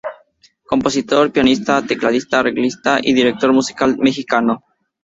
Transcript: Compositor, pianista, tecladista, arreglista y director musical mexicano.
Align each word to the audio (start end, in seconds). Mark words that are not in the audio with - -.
Compositor, 0.71 1.29
pianista, 1.31 1.79
tecladista, 1.85 2.39
arreglista 2.39 2.97
y 3.03 3.13
director 3.13 3.53
musical 3.53 3.99
mexicano. 3.99 4.63